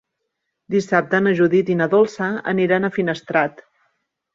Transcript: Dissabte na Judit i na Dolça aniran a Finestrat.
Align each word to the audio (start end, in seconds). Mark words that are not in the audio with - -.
Dissabte 0.75 1.21
na 1.27 1.35
Judit 1.41 1.71
i 1.75 1.77
na 1.85 1.91
Dolça 1.95 2.33
aniran 2.57 2.87
a 2.87 2.95
Finestrat. 3.01 3.69